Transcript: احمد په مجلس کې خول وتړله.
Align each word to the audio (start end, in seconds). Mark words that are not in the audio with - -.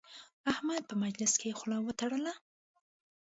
احمد 0.51 0.81
په 0.89 0.95
مجلس 1.03 1.33
کې 1.41 1.57
خول 1.57 1.71
وتړله. 1.81 2.33